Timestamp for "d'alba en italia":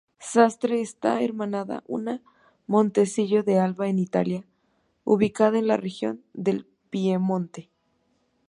3.43-4.47